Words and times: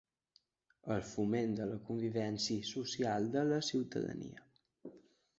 El 0.93 1.01
foment 1.09 1.51
de 1.59 1.67
la 1.71 1.75
convivència 1.89 2.63
social 2.69 3.27
de 3.35 3.43
la 3.51 3.59
ciutadania. 3.69 4.95